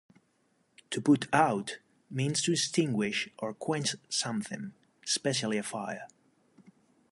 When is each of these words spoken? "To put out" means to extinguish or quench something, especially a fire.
"To 0.89 0.99
put 0.99 1.27
out" 1.31 1.77
means 2.09 2.41
to 2.41 2.53
extinguish 2.53 3.29
or 3.37 3.53
quench 3.53 3.93
something, 4.09 4.73
especially 5.05 5.59
a 5.59 5.63
fire. 5.63 6.07